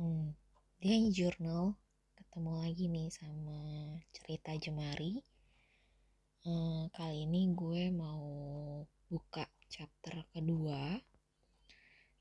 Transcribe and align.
Hmm, 0.00 0.32
dia 0.80 0.96
journal 1.12 1.76
ketemu 2.16 2.52
lagi 2.56 2.88
nih 2.88 3.12
sama 3.12 3.60
cerita 4.16 4.56
Jemari. 4.56 5.20
Hmm, 6.40 6.88
kali 6.88 7.28
ini 7.28 7.52
gue 7.52 7.92
mau 7.92 8.24
buka 9.12 9.44
chapter 9.68 10.24
kedua 10.32 10.96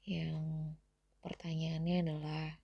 yang 0.03 0.75
pertanyaannya 1.23 1.95
adalah 2.03 2.59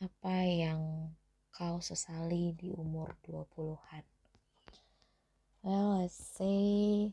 apa 0.00 0.36
yang 0.48 1.12
kau 1.52 1.84
sesali 1.84 2.56
di 2.56 2.72
umur 2.72 3.20
20-an? 3.20 4.08
Well, 5.60 6.00
let's 6.00 6.16
say 6.16 7.12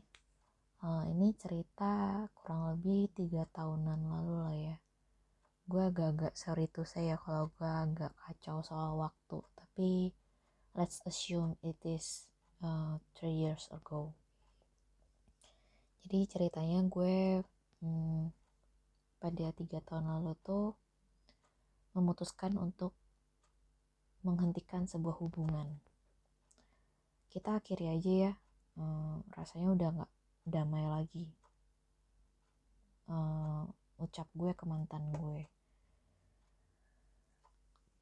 uh, 0.80 1.04
ini 1.04 1.36
cerita 1.36 2.24
kurang 2.32 2.80
lebih 2.80 3.12
tiga 3.12 3.44
tahunan 3.52 4.08
lalu 4.08 4.36
lah 4.40 4.56
ya 4.56 4.87
gue 5.68 5.82
agak-agak 5.84 6.32
sorry 6.32 6.66
to 6.72 6.82
say 6.88 7.12
ya 7.12 7.20
kalau 7.20 7.52
gue 7.52 7.68
agak 7.68 8.12
kacau 8.24 8.64
soal 8.64 8.96
waktu. 8.96 9.38
Tapi 9.52 10.10
let's 10.72 11.04
assume 11.04 11.60
it 11.60 11.76
is 11.84 12.32
uh, 12.64 12.96
three 13.12 13.36
years 13.36 13.68
ago. 13.68 14.16
Jadi 16.02 16.24
ceritanya 16.24 16.80
gue 16.88 17.44
hmm, 17.84 18.32
pada 19.20 19.52
tiga 19.52 19.84
tahun 19.84 20.08
lalu 20.08 20.32
tuh 20.40 20.72
memutuskan 21.92 22.56
untuk 22.56 22.96
menghentikan 24.24 24.88
sebuah 24.88 25.20
hubungan. 25.20 25.84
Kita 27.28 27.60
akhiri 27.60 27.92
aja 27.92 28.12
ya 28.30 28.32
hmm, 28.80 29.28
rasanya 29.34 29.68
udah 29.74 29.88
nggak 30.00 30.12
damai 30.48 30.86
lagi 30.88 31.28
uh, 33.10 33.64
ucap 33.98 34.28
gue 34.32 34.54
ke 34.54 34.64
mantan 34.64 35.10
gue 35.12 35.44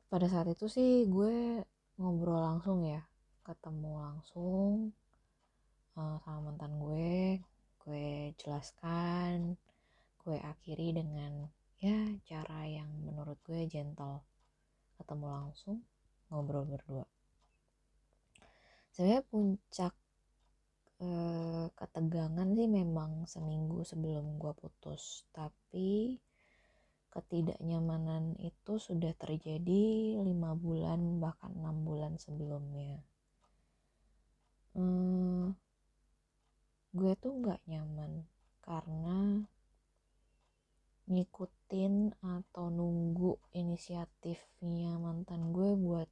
pada 0.06 0.26
saat 0.30 0.48
itu 0.50 0.66
sih 0.70 1.06
gue 1.10 1.62
ngobrol 1.98 2.40
langsung 2.40 2.86
ya 2.86 3.02
ketemu 3.42 3.92
langsung 3.98 4.94
uh, 5.98 6.16
sama 6.22 6.50
mantan 6.52 6.78
gue 6.78 7.42
gue 7.82 8.34
jelaskan 8.38 9.58
gue 10.26 10.38
akhiri 10.42 10.90
dengan 10.90 11.46
ya 11.78 12.02
cara 12.24 12.64
yang 12.64 12.88
menurut 13.04 13.36
gue 13.44 13.68
gentle. 13.68 14.24
Ketemu 14.96 15.26
langsung 15.28 15.84
ngobrol 16.32 16.64
berdua. 16.64 17.06
Sebenarnya 18.91 19.22
puncak 19.28 19.94
uh, 21.04 21.68
ketegangan 21.76 22.48
sih 22.56 22.66
memang 22.66 23.28
seminggu 23.28 23.84
sebelum 23.84 24.41
gue 24.41 24.52
putus. 24.56 25.28
Tapi 25.36 26.16
ketidaknyamanan 27.17 28.36
itu 28.45 28.77
sudah 28.77 29.17
terjadi 29.17 30.20
lima 30.20 30.53
bulan 30.53 31.17
bahkan 31.17 31.48
enam 31.56 31.81
bulan 31.81 32.20
sebelumnya. 32.20 33.00
Hmm, 34.77 35.56
gue 36.92 37.12
tuh 37.17 37.33
nggak 37.41 37.64
nyaman 37.64 38.28
karena 38.61 39.48
ngikutin 41.09 42.20
atau 42.20 42.69
nunggu 42.69 43.41
inisiatifnya 43.56 45.00
mantan 45.00 45.56
gue 45.56 45.72
buat 45.72 46.11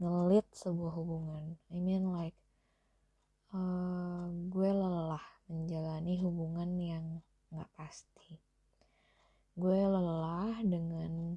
ngelit 0.00 0.48
sebuah 0.56 0.96
hubungan. 0.96 1.60
I 1.68 1.78
mean 1.84 2.08
like 2.08 2.38
uh, 3.52 4.32
gue 4.48 4.70
lelah 4.72 5.24
menjalani 5.52 6.16
hubungan 6.24 6.70
yang 6.80 7.04
nggak 7.52 7.68
pasti 7.76 8.51
gue 9.52 9.80
lelah 9.84 10.56
dengan 10.64 11.36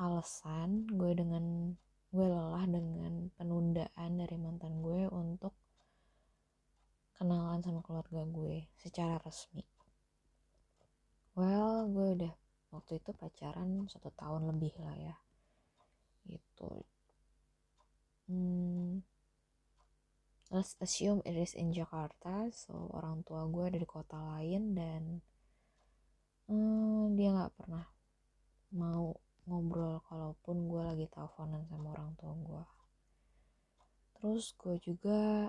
alasan 0.00 0.88
gue 0.88 1.12
dengan 1.12 1.76
gue 2.08 2.26
lelah 2.26 2.64
dengan 2.64 3.28
penundaan 3.36 4.10
dari 4.16 4.36
mantan 4.40 4.80
gue 4.80 5.08
untuk 5.12 5.52
kenalan 7.16 7.60
sama 7.60 7.84
keluarga 7.84 8.24
gue 8.24 8.66
secara 8.80 9.20
resmi. 9.20 9.62
Well 11.36 11.88
gue 11.92 12.08
udah 12.16 12.34
waktu 12.72 12.98
itu 12.98 13.12
pacaran 13.12 13.86
satu 13.92 14.08
tahun 14.16 14.48
lebih 14.48 14.72
lah 14.80 14.96
ya 14.96 15.16
gitu. 16.26 16.84
Hmm, 18.26 19.04
let's 20.48 20.80
assume 20.80 21.20
it 21.28 21.36
is 21.36 21.52
in 21.52 21.76
Jakarta 21.76 22.48
so 22.52 22.88
orang 22.96 23.20
tua 23.24 23.44
gue 23.48 23.64
ada 23.68 23.78
di 23.80 23.88
kota 23.88 24.16
lain 24.16 24.72
dan 24.72 25.02
hmm, 26.52 27.16
dia 27.16 27.32
nggak 27.32 27.56
pernah 27.56 27.88
mau 28.76 29.16
ngobrol 29.48 30.04
kalaupun 30.04 30.68
gue 30.68 30.82
lagi 30.84 31.06
teleponan 31.08 31.64
sama 31.72 31.96
orang 31.96 32.12
tua 32.20 32.36
gue 32.36 32.64
terus 34.20 34.52
gue 34.60 34.76
juga 34.84 35.48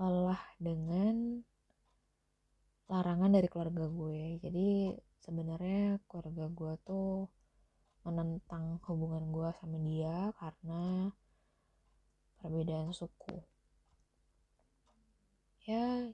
lelah 0.00 0.40
dengan 0.56 1.44
larangan 2.90 3.30
dari 3.30 3.46
keluarga 3.46 3.86
gue. 3.86 4.42
Jadi 4.42 4.98
sebenarnya 5.22 6.02
keluarga 6.10 6.50
gue 6.50 6.72
tuh 6.82 7.30
menentang 8.02 8.82
hubungan 8.90 9.30
gue 9.30 9.48
sama 9.62 9.78
dia 9.84 10.34
karena 10.40 11.14
perbedaan 12.42 12.90
suku. 12.90 13.44
Ya 15.68 16.10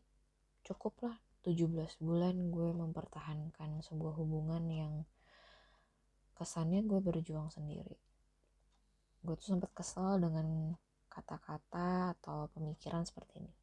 cukup 0.66 0.98
lah 1.06 1.16
17 1.46 2.02
bulan 2.02 2.50
gue 2.50 2.70
mempertahankan 2.74 3.78
sebuah 3.78 4.18
hubungan 4.18 4.66
yang 4.66 4.94
kesannya 6.34 6.82
gue 6.82 6.98
berjuang 6.98 7.54
sendiri. 7.54 7.94
Gue 9.22 9.38
tuh 9.38 9.54
sempat 9.54 9.70
kesel 9.70 10.18
dengan 10.18 10.74
kata-kata 11.06 12.18
atau 12.18 12.50
pemikiran 12.50 13.06
seperti 13.06 13.46
ini. 13.46 13.54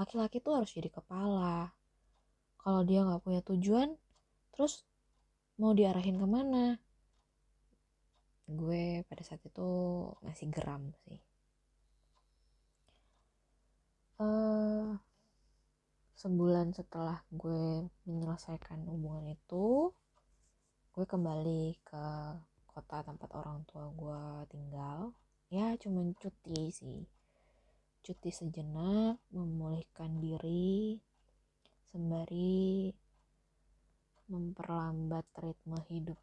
Laki-laki 0.00 0.40
tuh 0.40 0.56
harus 0.56 0.72
jadi 0.72 0.88
kepala. 0.88 1.76
Kalau 2.56 2.80
dia 2.88 3.04
nggak 3.04 3.20
punya 3.20 3.44
tujuan 3.44 3.92
terus 4.56 4.88
mau 5.60 5.76
diarahin 5.76 6.16
ke 6.16 6.24
mana? 6.24 6.80
Gue 8.48 9.04
pada 9.04 9.20
saat 9.20 9.44
itu 9.44 9.68
masih 10.24 10.48
geram 10.48 10.88
sih. 11.04 11.20
Uh, 14.18 14.98
sebulan 16.18 16.74
setelah 16.74 17.22
gue 17.30 17.86
menyelesaikan 18.02 18.82
hubungan 18.90 19.30
itu 19.30 19.94
gue 20.90 21.06
kembali 21.06 21.78
ke 21.86 22.06
kota 22.66 23.06
tempat 23.06 23.30
orang 23.38 23.62
tua 23.70 23.86
gue 23.94 24.22
tinggal. 24.50 25.14
Ya 25.46 25.78
cuman 25.78 26.18
cuti 26.18 26.74
sih. 26.74 27.06
Cuti 28.02 28.34
sejenak 28.34 29.22
memulihkan 29.30 30.18
diri 30.18 30.98
sembari 31.86 32.90
memperlambat 34.26 35.26
ritme 35.38 35.78
hidup 35.86 36.18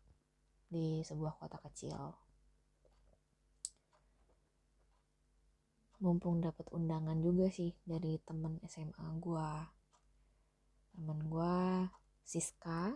di 0.68 1.08
sebuah 1.08 1.40
kota 1.40 1.56
kecil. 1.72 2.12
Mumpung 6.04 6.44
dapat 6.44 6.68
undangan 6.76 7.16
juga 7.24 7.48
sih 7.48 7.72
dari 7.88 8.20
temen 8.28 8.60
SMA 8.68 9.08
gue 9.24 9.75
temen 10.96 11.20
gue 11.28 11.56
Siska. 12.24 12.96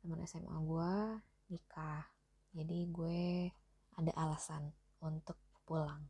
Temen 0.00 0.24
SMA 0.24 0.56
gue 0.64 0.94
nikah 1.52 2.08
jadi 2.56 2.88
gue 2.88 3.52
ada 4.00 4.12
alasan 4.16 4.72
untuk 5.04 5.36
pulang. 5.68 6.08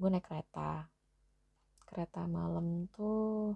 Gue 0.00 0.08
naik 0.08 0.24
kereta. 0.24 0.88
Kereta 1.84 2.24
malam 2.24 2.88
tuh 2.88 3.52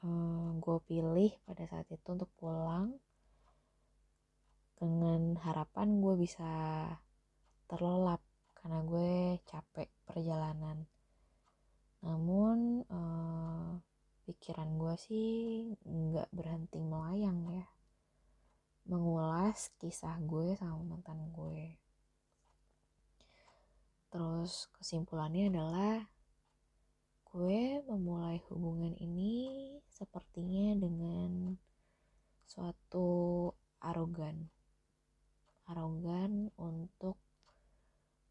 hmm, 0.00 0.64
gue 0.64 0.78
pilih 0.88 1.30
pada 1.44 1.68
saat 1.68 1.84
itu 1.92 2.08
untuk 2.08 2.30
pulang 2.40 2.96
dengan 4.78 5.34
harapan 5.42 5.98
gue 5.98 6.14
bisa 6.16 6.46
terlelap 7.66 8.22
karena 8.56 8.80
gue 8.86 9.42
capek 9.44 9.90
perjalanan 10.06 10.86
namun 11.98 12.86
uh, 12.86 13.78
pikiran 14.28 14.76
gue 14.76 14.94
sih 15.00 15.30
nggak 15.82 16.28
berhenti 16.30 16.78
melayang 16.78 17.48
ya. 17.48 17.66
Mengulas 18.88 19.72
kisah 19.80 20.16
gue 20.22 20.54
sama 20.56 20.80
mantan 20.84 21.32
gue. 21.32 21.76
Terus 24.08 24.72
kesimpulannya 24.76 25.52
adalah 25.52 25.96
gue 27.28 27.84
memulai 27.84 28.40
hubungan 28.48 28.96
ini 28.96 29.76
sepertinya 29.92 30.76
dengan 30.80 31.56
suatu 32.48 33.52
arogan. 33.84 34.48
Arogan 35.68 36.48
untuk 36.56 37.20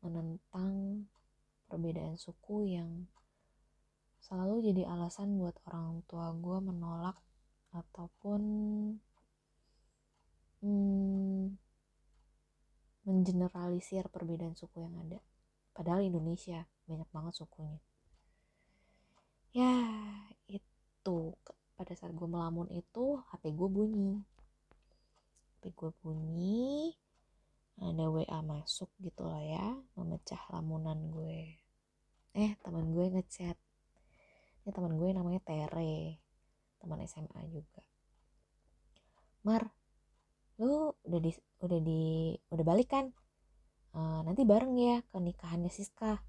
menentang 0.02 1.06
perbedaan 1.70 2.18
suku 2.18 2.74
yang 2.74 3.06
selalu 4.28 4.60
jadi 4.60 4.84
alasan 4.92 5.40
buat 5.40 5.56
orang 5.72 6.04
tua 6.04 6.36
gue 6.36 6.58
menolak 6.60 7.16
ataupun 7.72 8.42
hmm, 10.60 11.56
mengeneralisir 13.08 14.12
perbedaan 14.12 14.52
suku 14.52 14.84
yang 14.84 15.00
ada. 15.00 15.24
Padahal 15.72 16.04
Indonesia 16.04 16.68
banyak 16.84 17.08
banget 17.08 17.34
sukunya. 17.40 17.80
Ya 19.56 19.80
itu. 20.52 21.32
Pada 21.80 21.94
saat 21.96 22.12
gue 22.12 22.28
melamun 22.28 22.68
itu 22.76 23.24
HP 23.32 23.56
gue 23.56 23.70
bunyi. 23.72 24.20
HP 25.56 25.72
gue 25.72 25.92
bunyi 26.04 26.92
ada 27.78 28.10
WA 28.10 28.42
masuk 28.42 28.90
gitu 28.98 29.22
lah 29.22 29.38
ya 29.38 29.78
memecah 29.94 30.42
lamunan 30.50 30.98
gue. 31.14 31.62
Eh 32.34 32.52
teman 32.66 32.90
gue 32.92 33.06
ngechat 33.14 33.56
ini 34.68 34.76
teman 34.76 35.00
gue 35.00 35.16
namanya 35.16 35.40
Tere 35.48 36.20
teman 36.84 37.00
SMA 37.08 37.40
juga. 37.48 37.80
Mar 39.48 39.72
lu 40.60 40.92
udah 41.08 41.20
di 41.24 41.32
udah 41.64 41.80
di 41.80 42.36
udah 42.52 42.66
balik 42.68 42.92
kan? 42.92 43.16
Uh, 43.96 44.28
nanti 44.28 44.44
bareng 44.44 44.76
ya 44.76 45.00
ke 45.08 45.24
nikahannya 45.24 45.72
Siska. 45.72 46.20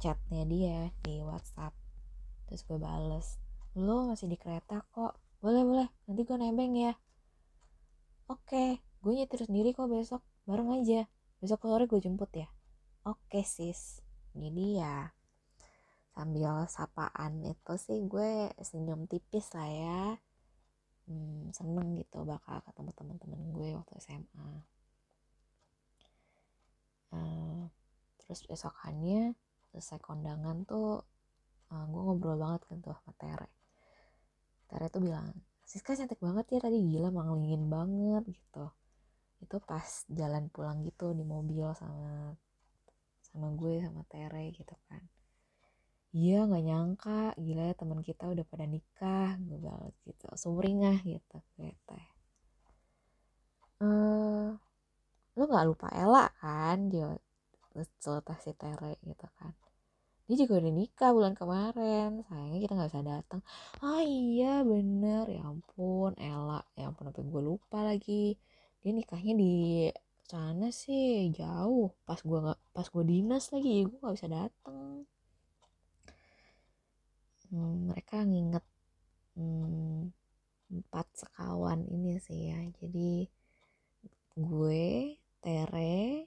Chatnya 0.00 0.48
dia 0.48 0.88
di 1.04 1.20
WhatsApp. 1.20 1.76
Terus 2.48 2.64
gue 2.64 2.80
bales 2.80 3.36
lu 3.76 4.08
masih 4.08 4.32
di 4.32 4.40
kereta 4.40 4.80
kok. 4.96 5.20
Boleh 5.44 5.68
boleh 5.68 5.88
nanti 6.08 6.24
gue 6.24 6.36
nebeng 6.40 6.72
ya. 6.80 6.96
Oke 8.32 8.80
gue 9.04 9.12
nyetir 9.12 9.44
sendiri 9.44 9.76
kok 9.76 9.92
besok 9.92 10.24
bareng 10.48 10.80
aja. 10.80 11.04
Besok 11.44 11.68
sore 11.68 11.84
gue 11.84 12.00
jemput 12.00 12.32
ya. 12.32 12.48
Oke 13.04 13.44
sis. 13.44 14.00
Jadi 14.32 14.80
ya 14.80 15.12
sambil 16.12 16.68
sapaan 16.68 17.40
itu 17.44 17.72
sih 17.80 17.98
gue 18.04 18.52
senyum 18.60 19.08
tipis 19.10 19.48
lah 19.56 19.68
ya. 19.68 20.02
Hmm, 21.08 21.50
seneng 21.50 21.98
gitu 21.98 22.22
bakal 22.22 22.62
ketemu 22.62 22.90
teman-teman 22.94 23.42
gue 23.50 23.68
waktu 23.74 23.92
SMA 23.98 24.62
uh, 27.12 27.18
eh, 27.18 27.62
terus 28.22 28.40
besokannya 28.48 29.36
selesai 29.70 29.98
kondangan 30.00 30.64
tuh 30.64 31.04
uh, 31.72 31.84
gue 31.88 32.00
ngobrol 32.00 32.36
banget 32.40 32.60
kan 32.68 32.78
tuh 32.80 32.94
sama 32.96 33.12
Tere. 33.16 33.48
Tere 34.68 34.86
tuh 34.88 35.02
bilang 35.04 35.32
Siska 35.66 35.96
cantik 35.96 36.20
banget 36.20 36.44
ya 36.52 36.58
tadi 36.60 36.78
gila 36.84 37.08
manglingin 37.08 37.66
banget 37.66 38.24
gitu. 38.28 38.66
Itu 39.40 39.56
pas 39.64 40.04
jalan 40.06 40.52
pulang 40.52 40.84
gitu 40.84 41.16
di 41.16 41.24
mobil 41.24 41.66
sama 41.76 42.36
sama 43.32 43.48
gue 43.56 43.80
sama 43.80 44.04
Tere 44.06 44.52
gitu 44.52 44.76
kan 44.88 45.00
iya 46.12 46.44
nggak 46.44 46.64
nyangka 46.68 47.20
gila 47.40 47.62
ya 47.72 47.74
teman 47.80 48.00
kita 48.04 48.24
udah 48.28 48.44
pada 48.44 48.64
nikah 48.68 49.32
gue 49.40 49.76
gitu 50.04 50.28
sumringah 50.36 51.00
gitu 51.08 51.38
gue 51.56 51.72
teh. 51.88 52.06
Uh, 53.82 54.54
lu 55.34 55.42
nggak 55.48 55.66
lupa 55.66 55.88
Ella 55.96 56.28
kan 56.38 56.92
dia 56.92 57.16
celoteh 58.04 58.38
si 58.44 58.52
Tere 58.52 59.00
gitu 59.00 59.26
kan. 59.40 59.56
Dia 60.28 60.36
juga 60.44 60.60
udah 60.60 60.72
nikah 60.72 61.10
bulan 61.16 61.34
kemarin 61.34 62.22
sayangnya 62.28 62.60
kita 62.60 62.72
nggak 62.76 62.90
bisa 62.92 63.02
datang. 63.02 63.40
Ah 63.80 64.04
iya 64.04 64.60
bener 64.62 65.24
ya 65.32 65.42
ampun 65.48 66.12
Ella 66.20 66.60
ya 66.76 66.92
ampun 66.92 67.08
sampai 67.08 67.24
gue 67.24 67.42
lupa 67.42 67.80
lagi. 67.80 68.36
Dia 68.84 68.92
nikahnya 68.92 69.32
di 69.32 69.54
sana 70.28 70.68
sih 70.72 71.32
jauh 71.32 71.92
pas 72.08 72.20
gue 72.20 72.38
nggak 72.44 72.60
pas 72.72 72.86
gue 72.88 73.04
dinas 73.04 73.44
lagi 73.52 73.84
gue 73.84 73.98
nggak 74.00 74.16
bisa 74.16 74.28
datang 74.32 75.04
hmm, 77.52 77.92
mereka 77.92 78.24
nginget 78.24 78.64
hmm, 79.36 80.08
empat 80.72 81.06
sekawan 81.12 81.84
ini 81.92 82.16
sih 82.16 82.48
ya. 82.48 82.60
Jadi 82.80 83.28
gue 84.32 85.20
Tere 85.44 86.24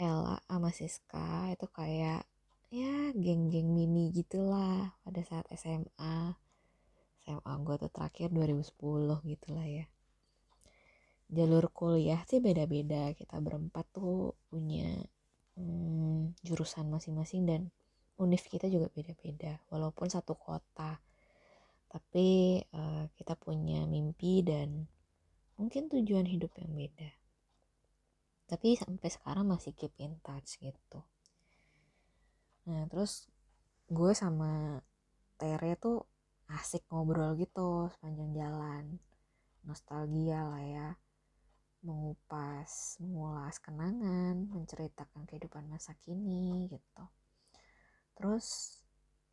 Ella 0.00 0.40
sama 0.48 0.72
Siska 0.72 1.52
itu 1.52 1.68
kayak 1.68 2.24
ya 2.72 3.12
geng-geng 3.12 3.68
mini 3.68 4.14
gitulah 4.16 4.96
pada 5.04 5.20
saat 5.26 5.44
SMA 5.52 6.32
SMA 7.20 7.52
gue 7.60 7.76
tuh 7.76 7.92
terakhir 7.92 8.32
2010 8.32 8.80
gitulah 9.28 9.66
ya. 9.68 9.84
Jalur 11.30 11.70
kuliah 11.70 12.24
sih 12.26 12.42
beda-beda. 12.42 13.12
Kita 13.14 13.38
berempat 13.38 13.86
tuh 13.94 14.34
punya 14.48 14.98
hmm, 15.54 16.40
jurusan 16.42 16.90
masing-masing 16.90 17.44
dan 17.46 17.62
univ 18.20 18.44
kita 18.44 18.68
juga 18.68 18.92
beda-beda 18.92 19.56
walaupun 19.72 20.12
satu 20.12 20.36
kota. 20.36 21.00
Tapi 21.90 22.60
uh, 22.76 23.10
kita 23.16 23.34
punya 23.34 23.82
mimpi 23.88 24.44
dan 24.46 24.86
mungkin 25.58 25.90
tujuan 25.90 26.28
hidup 26.28 26.52
yang 26.60 26.70
beda. 26.76 27.10
Tapi 28.46 28.78
sampai 28.78 29.08
sekarang 29.10 29.48
masih 29.48 29.72
keep 29.74 29.96
in 29.98 30.20
touch 30.22 30.60
gitu. 30.60 31.00
Nah 32.68 32.86
terus 32.86 33.26
gue 33.90 34.12
sama 34.14 34.78
Tere 35.40 35.74
tuh 35.80 36.04
asik 36.52 36.84
ngobrol 36.92 37.34
gitu 37.40 37.88
sepanjang 37.96 38.30
jalan. 38.36 38.84
Nostalgia 39.64 40.44
lah 40.46 40.62
ya. 40.62 40.88
Mengupas, 41.80 43.00
mengulas 43.00 43.56
kenangan, 43.56 44.36
menceritakan 44.52 45.24
kehidupan 45.24 45.64
masa 45.64 45.96
kini 45.96 46.68
gitu. 46.68 47.04
Terus 48.20 48.76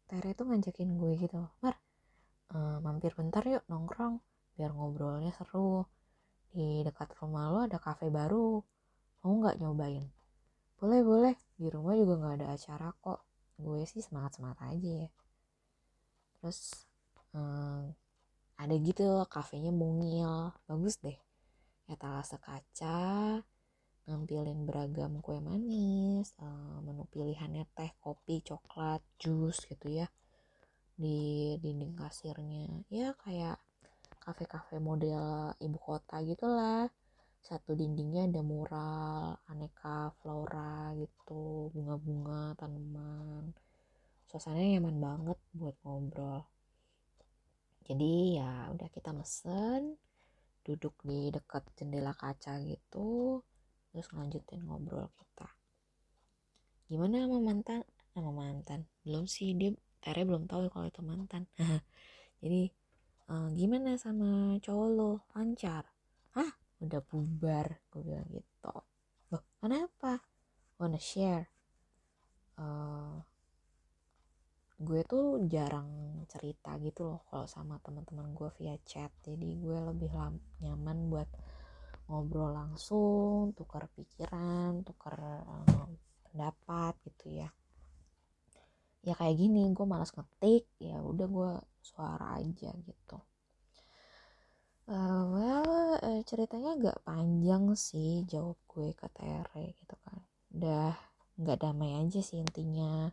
Tere 0.07 0.31
tuh 0.31 0.47
ngajakin 0.47 0.95
gue 0.95 1.19
gitu, 1.19 1.43
Mar, 1.59 1.75
uh, 2.55 2.79
mampir 2.79 3.11
bentar 3.11 3.43
yuk 3.43 3.67
nongkrong, 3.67 4.23
biar 4.55 4.71
ngobrolnya 4.71 5.35
seru. 5.35 5.83
Di 6.55 6.87
dekat 6.87 7.11
rumah 7.19 7.51
lo 7.51 7.59
ada 7.67 7.75
kafe 7.75 8.07
baru, 8.07 8.63
mau 9.19 9.33
nggak 9.43 9.59
nyobain? 9.59 10.07
Boleh 10.79 11.03
boleh, 11.03 11.35
di 11.59 11.67
rumah 11.67 11.99
juga 11.99 12.15
nggak 12.15 12.35
ada 12.39 12.47
acara 12.55 12.87
kok. 13.03 13.19
Gue 13.59 13.83
sih 13.83 13.99
semangat 13.99 14.39
semangat 14.39 14.63
aja 14.63 14.91
ya. 15.03 15.09
Terus 16.39 16.87
um, 17.35 17.91
ada 18.55 18.75
gitu 18.79 19.27
kafenya 19.27 19.75
mungil, 19.75 20.55
bagus 20.63 20.95
deh 21.03 21.19
etalase 21.87 22.35
kaca 22.39 23.39
ngampilin 24.07 24.63
beragam 24.63 25.19
kue 25.19 25.35
manis 25.43 26.31
uh, 26.39 26.79
menu 26.79 27.03
pilihannya 27.11 27.67
teh 27.75 27.91
kopi 27.99 28.39
coklat 28.39 29.03
jus 29.19 29.67
gitu 29.67 29.87
ya. 29.91 30.07
Di 30.95 31.53
dinding 31.59 31.93
kasirnya. 31.99 32.87
Ya 32.87 33.11
kayak 33.19 33.59
kafe-kafe 34.23 34.79
model 34.79 35.51
ibu 35.59 35.77
kota 35.77 36.23
gitulah. 36.23 36.87
Satu 37.43 37.75
dindingnya 37.75 38.31
ada 38.31 38.41
mural 38.43 39.39
aneka 39.51 40.15
flora 40.23 40.95
gitu 40.95 41.67
bunga-bunga 41.75 42.55
tanaman. 42.55 43.51
Suasananya 44.31 44.79
nyaman 44.79 44.97
banget 45.03 45.39
buat 45.51 45.75
ngobrol. 45.83 46.47
Jadi 47.87 48.39
ya 48.39 48.71
udah 48.71 48.87
kita 48.91 49.11
mesen 49.15 49.99
duduk 50.67 50.95
di 51.07 51.31
dekat 51.31 51.63
jendela 51.79 52.11
kaca 52.11 52.59
gitu 52.59 53.39
terus 53.91 54.07
ngelanjutin 54.13 54.63
ngobrol 54.65 55.09
kita. 55.15 55.49
Gimana 56.87 57.27
sama 57.27 57.37
mantan? 57.43 57.81
Sama 58.15 58.31
mantan. 58.31 58.87
Belum 59.03 59.27
sih 59.27 59.51
dia 59.53 59.75
Tere 59.97 60.23
belum 60.23 60.47
tahu 60.47 60.69
kalau 60.71 60.87
itu 60.87 61.01
mantan. 61.03 61.49
Jadi 62.41 62.69
uh, 63.27 63.49
gimana 63.51 63.97
sama 63.99 64.55
cowok 64.61 64.89
lo? 64.93 65.11
Lancar? 65.35 65.83
Ah 66.37 66.53
udah 66.77 67.01
bubar 67.01 67.81
gue 67.89 68.01
bilang 68.05 68.29
gitu. 68.29 68.75
Loh 69.33 69.43
kenapa? 69.59 70.21
Wanna 70.77 71.01
share? 71.01 71.49
Uh, 72.57 73.19
gue 74.77 75.01
tuh 75.09 75.41
jarang 75.49 76.21
cerita 76.29 76.77
gitu 76.77 77.09
loh 77.09 77.25
kalau 77.33 77.49
sama 77.49 77.81
teman-teman 77.81 78.31
gue 78.37 78.49
via 78.61 78.77
chat. 78.85 79.09
Jadi 79.25 79.57
gue 79.57 79.77
lebih 79.91 80.13
nyaman 80.61 81.09
buat 81.09 81.29
ngobrol 82.07 82.55
langsung 82.55 83.51
tukar 83.51 83.91
pikiran 83.91 84.81
tukar 84.87 85.19
um, 85.43 85.99
pendapat 86.27 86.95
gitu 87.03 87.43
ya. 87.43 87.49
Ya 89.03 89.13
kayak 89.15 89.39
gini 89.39 89.71
gue 89.71 89.85
malas 89.87 90.11
ngetik 90.15 90.67
ya 90.79 90.99
udah 91.03 91.27
gue 91.27 91.51
suara 91.83 92.39
aja 92.39 92.71
gitu. 92.75 93.17
Uh, 94.87 95.23
well 95.35 95.99
uh, 95.99 96.21
ceritanya 96.23 96.79
agak 96.79 96.97
panjang 97.03 97.75
sih 97.75 98.23
jawab 98.23 98.55
gue 98.71 98.95
ke 98.95 99.07
Tere 99.11 99.75
gitu 99.75 99.95
kan. 100.03 100.19
Udah 100.55 100.95
nggak 101.35 101.59
damai 101.59 101.99
aja 101.99 102.23
sih 102.23 102.39
intinya. 102.39 103.11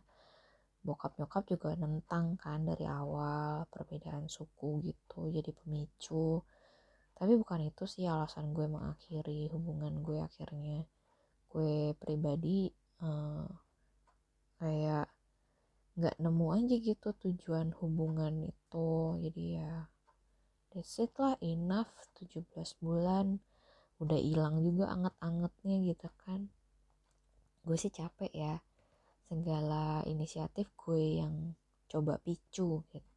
Bokap 0.85 1.19
nyokap 1.19 1.43
juga 1.51 1.75
nentang 1.75 2.39
kan 2.39 2.63
dari 2.63 2.85
awal 2.87 3.67
perbedaan 3.67 4.31
suku 4.31 4.85
gitu 4.87 5.33
jadi 5.33 5.51
pemicu 5.51 6.45
tapi 7.15 7.33
bukan 7.39 7.71
itu 7.71 7.83
sih 7.87 8.03
alasan 8.11 8.51
gue 8.51 8.67
mengakhiri 8.67 9.47
hubungan 9.55 10.03
gue 10.03 10.19
akhirnya. 10.19 10.83
Gue 11.47 11.95
pribadi 11.95 12.67
uh, 12.99 13.47
kayak 14.59 15.07
nggak 15.95 16.15
nemu 16.19 16.47
aja 16.59 16.75
gitu 16.75 17.09
tujuan 17.23 17.71
hubungan 17.79 18.51
itu. 18.51 18.91
Jadi 19.23 19.43
ya 19.55 19.87
that's 20.75 20.99
it 20.99 21.15
lah 21.15 21.39
enough 21.39 21.91
17 22.19 22.51
bulan. 22.83 23.39
Udah 24.03 24.19
hilang 24.19 24.59
juga 24.59 24.91
anget-angetnya 24.91 25.75
gitu 25.87 26.11
kan. 26.27 26.51
Gue 27.63 27.79
sih 27.79 27.95
capek 27.95 28.31
ya 28.35 28.55
segala 29.31 30.03
inisiatif 30.03 30.67
gue 30.75 31.23
yang 31.23 31.55
coba 31.87 32.19
picu 32.19 32.83
gitu 32.91 33.14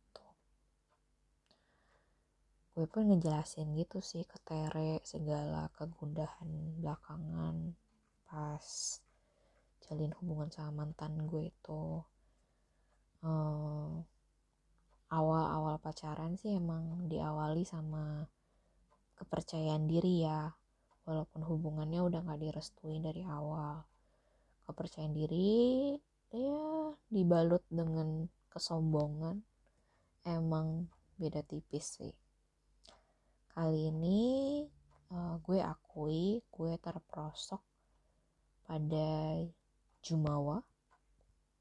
gue 2.78 2.87
pun 2.87 3.11
ngejelasin 3.11 3.75
gitu 3.75 3.99
sih 3.99 4.23
ke 4.23 4.38
Tere 4.47 5.02
segala 5.02 5.66
kegundahan 5.75 6.78
belakangan 6.78 7.75
pas 8.23 8.62
jalin 9.82 10.14
hubungan 10.23 10.47
sama 10.47 10.87
mantan 10.87 11.26
gue 11.26 11.50
itu. 11.50 12.06
Awal 13.26 14.06
awal-awal 15.11 15.82
pacaran 15.82 16.38
sih 16.38 16.54
emang 16.54 17.11
diawali 17.11 17.66
sama 17.66 18.23
kepercayaan 19.18 19.90
diri 19.90 20.23
ya 20.23 20.54
walaupun 21.02 21.42
hubungannya 21.50 21.99
udah 21.99 22.30
gak 22.30 22.38
direstui 22.38 23.02
dari 23.02 23.26
awal. 23.26 23.82
Kepercayaan 24.70 25.18
diri 25.18 25.99
ya 26.30 26.94
dibalut 27.11 27.66
dengan 27.66 28.30
kesombongan 28.54 29.42
emang 30.23 30.87
beda 31.18 31.42
tipis 31.42 31.99
sih 31.99 32.27
kali 33.58 33.90
ini 33.90 34.22
uh, 35.10 35.34
gue 35.42 35.58
akui 35.58 36.38
gue 36.46 36.72
terperosok 36.78 37.58
pada 38.62 39.42
Jumawa 39.98 40.62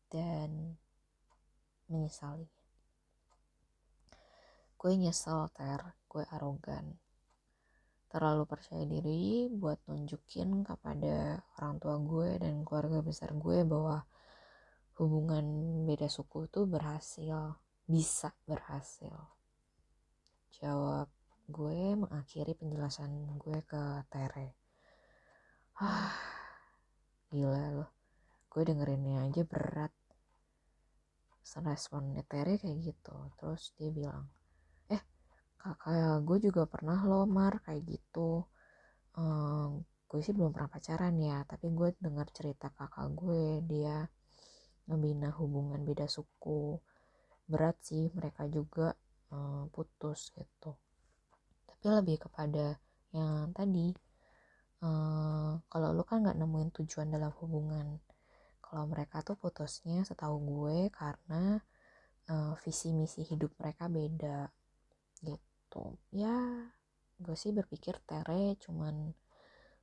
dan 0.06 0.78
menyesali. 1.90 2.46
Gue 4.78 4.94
nyesel 4.94 5.50
ter. 5.58 5.82
Gue 6.06 6.22
arogan. 6.30 7.02
Terlalu 8.14 8.46
percaya 8.46 8.86
diri 8.86 9.50
buat 9.50 9.82
nunjukin 9.90 10.70
kepada 10.70 11.42
orang 11.58 11.82
tua 11.82 11.98
gue 11.98 12.30
dan 12.38 12.62
keluarga 12.62 13.02
besar 13.02 13.34
gue 13.34 13.66
bahwa 13.66 14.06
hubungan 15.02 15.82
beda 15.90 16.06
suku 16.14 16.46
tuh 16.46 16.70
berhasil 16.70 17.58
bisa 17.90 18.38
berhasil. 18.46 19.18
Jawab 20.62 21.17
gue 21.48 21.96
mengakhiri 21.96 22.60
penjelasan 22.60 23.40
gue 23.40 23.64
ke 23.64 24.04
Tere. 24.12 24.60
Ah 25.80 26.12
gila 27.32 27.64
loh 27.72 27.90
gue 28.52 28.62
dengerinnya 28.68 29.24
aja 29.32 29.48
berat. 29.48 29.94
Responnya 31.58 32.28
Tere 32.28 32.60
kayak 32.60 32.78
gitu 32.84 33.16
terus 33.40 33.72
dia 33.80 33.88
bilang 33.90 34.28
kakak 35.58 36.24
gue 36.28 36.38
juga 36.52 36.64
pernah 36.68 37.00
loh 37.08 37.24
mar 37.24 37.64
kayak 37.64 37.84
gitu. 37.88 38.44
Um, 39.16 39.88
gue 40.08 40.20
sih 40.20 40.36
belum 40.36 40.52
pernah 40.52 40.70
pacaran 40.72 41.16
ya 41.18 41.48
tapi 41.48 41.72
gue 41.72 41.96
dengar 41.98 42.28
cerita 42.36 42.72
kakak 42.76 43.08
gue 43.16 43.64
dia 43.66 44.04
ngebina 44.88 45.32
hubungan 45.40 45.80
beda 45.88 46.12
suku. 46.12 46.76
Berat 47.48 47.80
sih 47.88 48.12
mereka 48.12 48.44
juga 48.52 48.92
um, 49.32 49.72
putus 49.72 50.36
gitu 50.36 50.76
tapi 51.88 52.04
lebih 52.04 52.28
kepada 52.28 52.76
yang 53.16 53.56
tadi 53.56 53.96
um, 54.84 55.64
kalau 55.72 55.96
lu 55.96 56.04
kan 56.04 56.20
nggak 56.20 56.36
nemuin 56.36 56.76
tujuan 56.76 57.08
dalam 57.08 57.32
hubungan. 57.40 58.04
Kalau 58.60 58.92
mereka 58.92 59.24
tuh 59.24 59.40
putusnya 59.40 60.04
setahu 60.04 60.36
gue 60.44 60.92
karena 60.92 61.64
uh, 62.28 62.60
visi 62.60 62.92
misi 62.92 63.24
hidup 63.24 63.56
mereka 63.56 63.88
beda 63.88 64.52
gitu. 65.24 65.96
Ya 66.12 66.36
gue 67.24 67.40
sih 67.40 67.56
berpikir 67.56 68.04
Tere 68.04 68.60
cuman 68.60 69.16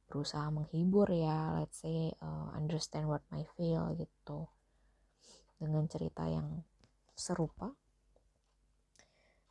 berusaha 0.04 0.52
menghibur 0.52 1.08
ya 1.08 1.56
let's 1.56 1.80
say 1.80 2.12
uh, 2.20 2.52
understand 2.52 3.08
what 3.08 3.24
my 3.32 3.48
feel 3.56 3.96
gitu. 3.96 4.44
Dengan 5.56 5.88
cerita 5.88 6.28
yang 6.28 6.68
serupa. 7.16 7.72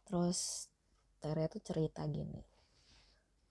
Terus 0.05 0.69
Tere 1.23 1.47
tuh 1.47 1.63
cerita 1.63 2.03
gini. 2.03 2.43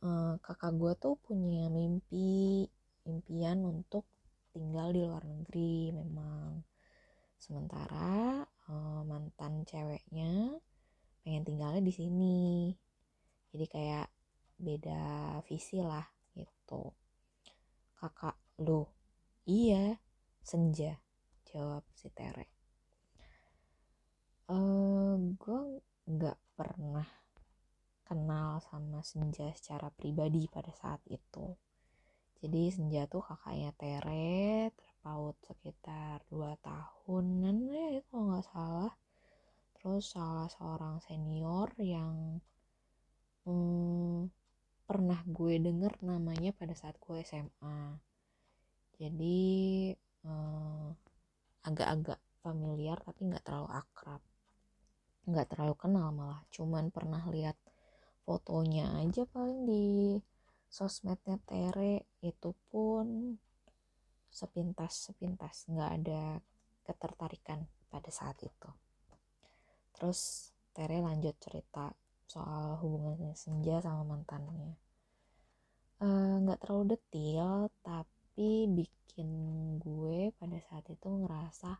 Uh, 0.05 0.37
kakak 0.45 0.77
gue 0.77 0.93
tuh 1.01 1.17
punya 1.17 1.73
mimpi 1.73 2.69
impian 3.09 3.65
untuk 3.65 4.05
tinggal 4.53 4.93
di 4.93 5.01
luar 5.01 5.25
negeri 5.25 5.89
memang. 5.97 6.61
Sementara 7.41 8.45
uh, 8.69 9.01
mantan 9.09 9.65
ceweknya 9.65 10.53
pengen 11.25 11.49
tinggalnya 11.49 11.81
di 11.81 11.95
sini. 11.97 12.77
Jadi 13.57 13.65
kayak 13.73 14.13
beda 14.61 15.41
visi 15.49 15.81
lah 15.81 16.05
gitu. 16.37 16.93
Kakak 17.97 18.37
lo 18.61 18.93
iya 19.49 19.97
senja 20.45 20.93
jawab 21.49 21.89
si 21.97 22.13
Tere. 22.13 22.53
Uh, 24.53 25.17
gue 25.41 25.81
nggak 26.05 26.37
pernah 26.53 27.22
kenal 28.13 28.61
sama 28.61 29.01
Senja 29.01 29.49
secara 29.57 29.89
pribadi 29.89 30.45
pada 30.53 30.69
saat 30.77 31.01
itu. 31.09 31.57
Jadi 32.45 32.69
Senja 32.69 33.09
tuh 33.09 33.25
kakaknya 33.25 33.73
Tere 33.73 34.69
terpaut 34.77 35.41
sekitar 35.49 36.21
2 36.29 36.53
tahunan 36.61 37.57
ya 37.73 38.05
kalau 38.13 38.37
nggak 38.37 38.45
salah. 38.53 38.93
Terus 39.81 40.13
salah 40.13 40.53
seorang 40.53 41.01
senior 41.01 41.73
yang 41.81 42.37
hmm, 43.49 44.29
pernah 44.85 45.25
gue 45.25 45.57
denger 45.57 46.05
namanya 46.05 46.53
pada 46.53 46.77
saat 46.77 47.01
gue 47.01 47.17
SMA 47.25 47.97
jadi 49.01 49.41
hmm, 50.23 50.95
agak-agak 51.65 52.21
familiar 52.45 53.01
tapi 53.01 53.27
nggak 53.27 53.43
terlalu 53.43 53.71
akrab. 53.73 54.23
Nggak 55.27 55.49
terlalu 55.51 55.75
kenal 55.75 56.15
malah 56.15 56.45
cuman 56.55 56.93
pernah 56.95 57.25
lihat 57.33 57.57
fotonya 58.23 59.03
aja 59.03 59.27
paling 59.29 59.67
di 59.67 60.19
sosmednya 60.73 61.37
Tere 61.45 62.09
itu 62.25 62.57
pun 62.73 63.37
sepintas 64.33 65.13
sepintas. 65.13 65.69
Nggak 65.69 65.91
ada 66.01 66.23
ketertarikan 66.89 67.69
pada 67.93 68.09
saat 68.09 68.41
itu. 68.41 68.71
Terus 69.93 70.51
Tere 70.73 71.05
lanjut 71.05 71.37
cerita 71.37 71.93
soal 72.25 72.81
hubungannya 72.81 73.37
Senja 73.37 73.85
sama 73.85 74.17
mantannya. 74.17 74.73
Eh, 76.01 76.35
nggak 76.43 76.59
uh, 76.59 76.63
terlalu 76.65 76.97
detail 76.97 77.69
tapi 77.85 78.67
bikin 78.67 79.29
gue 79.77 80.33
pada 80.41 80.57
saat 80.65 80.89
itu 80.89 81.07
ngerasa 81.07 81.71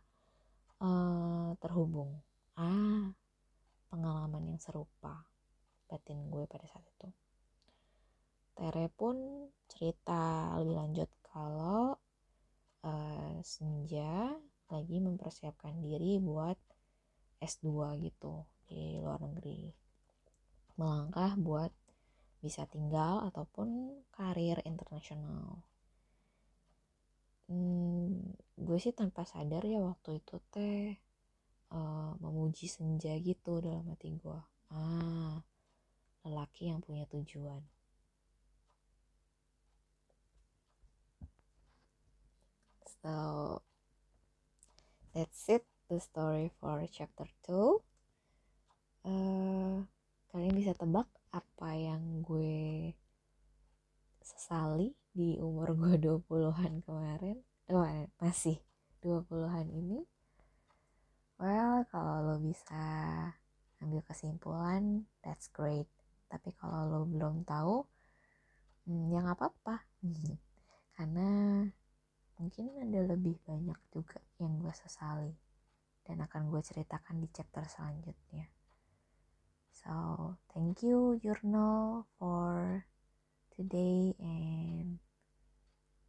uh, 0.85 1.57
terhubung. 1.57 2.21
Ah 2.53 3.09
pengalaman 3.93 4.53
yang 4.53 4.61
serupa 4.61 5.32
batin 5.93 6.33
gue 6.33 6.49
pada 6.49 6.65
saat 6.65 6.81
itu. 6.89 7.07
Tere 8.57 8.89
pun 8.89 9.45
cerita 9.69 10.57
lebih 10.57 10.73
lanjut 10.73 11.09
kalau 11.21 11.93
uh, 12.81 13.37
Senja 13.45 14.33
lagi 14.73 14.97
mempersiapkan 14.97 15.77
diri 15.77 16.17
buat 16.17 16.57
S2 17.37 18.01
gitu 18.01 18.49
di 18.65 18.97
luar 18.97 19.21
negeri. 19.21 19.69
Melangkah 20.81 21.37
buat 21.37 21.69
bisa 22.41 22.65
tinggal 22.65 23.21
ataupun 23.29 24.01
karir 24.09 24.57
internasional. 24.65 25.61
Hmm, 27.45 28.33
gue 28.57 28.77
sih 28.81 28.97
tanpa 28.97 29.29
sadar 29.29 29.61
ya 29.61 29.77
waktu 29.77 30.17
itu 30.17 30.41
teh 30.49 30.97
uh, 31.69 32.17
memuji 32.17 32.65
senja 32.65 33.13
gitu 33.21 33.61
dalam 33.61 33.85
hati 33.93 34.17
gue. 34.17 34.41
Ah 34.73 35.37
lelaki 36.23 36.71
yang 36.71 36.79
punya 36.79 37.03
tujuan. 37.11 37.63
So 43.03 43.59
that's 45.11 45.51
it 45.51 45.67
the 45.91 45.99
story 45.99 46.55
for 46.57 46.79
chapter 46.87 47.27
2 47.45 47.51
uh, 47.51 47.75
eh, 49.11 49.75
kalian 50.31 50.55
bisa 50.55 50.71
tebak 50.71 51.11
apa 51.35 51.69
yang 51.75 52.23
gue 52.23 52.95
sesali 54.23 54.95
di 55.11 55.35
umur 55.43 55.75
gue 55.79 55.99
20-an 55.99 56.79
kemarin 56.87 57.37
oh, 57.69 57.83
masih 58.23 58.57
20-an 59.03 59.67
ini. 59.67 60.07
Well 61.35 61.83
kalau 61.91 62.23
lo 62.23 62.35
bisa 62.39 62.79
ambil 63.83 63.99
kesimpulan 64.07 65.03
that's 65.19 65.51
great 65.51 65.91
tapi 66.43 66.59
kalau 66.59 66.91
lo 66.91 66.99
belum 67.07 67.47
tahu 67.47 67.87
hmm, 68.83 69.15
ya 69.15 69.23
nggak 69.23 69.39
apa-apa 69.39 69.87
karena 70.99 71.63
mungkin 72.35 72.67
ada 72.83 72.99
lebih 73.15 73.39
banyak 73.47 73.79
juga 73.95 74.19
yang 74.43 74.59
gue 74.59 74.75
sesali 74.75 75.31
dan 76.03 76.19
akan 76.19 76.51
gue 76.51 76.59
ceritakan 76.59 77.23
di 77.23 77.31
chapter 77.31 77.63
selanjutnya. 77.63 78.51
So, 79.71 80.35
thank 80.51 80.83
you, 80.83 81.15
journal, 81.23 82.11
for 82.19 82.83
today 83.55 84.11
and 84.19 84.99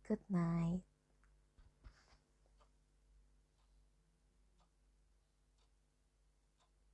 good 0.02 0.22
night. 0.26 0.82